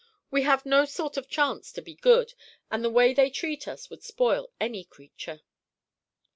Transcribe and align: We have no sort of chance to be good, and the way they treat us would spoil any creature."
We 0.31 0.41
have 0.41 0.65
no 0.65 0.85
sort 0.85 1.15
of 1.15 1.29
chance 1.29 1.71
to 1.73 1.79
be 1.83 1.93
good, 1.93 2.33
and 2.71 2.83
the 2.83 2.89
way 2.89 3.13
they 3.13 3.29
treat 3.29 3.67
us 3.67 3.91
would 3.91 4.01
spoil 4.03 4.51
any 4.59 4.83
creature." 4.83 5.41